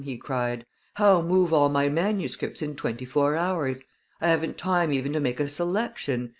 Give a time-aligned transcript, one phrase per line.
[0.03, 3.83] he cried; "how move all my manuscripts in twenty four hours?
[4.19, 6.29] I haven't time even to make a selection.